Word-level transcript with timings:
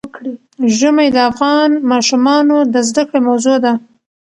ژمی 0.77 1.07
د 1.11 1.17
افغان 1.29 1.69
ماشومانو 1.91 2.57
د 2.73 2.75
زده 2.89 3.03
کړې 3.09 3.19
موضوع 3.27 3.57
ده. 3.65 3.73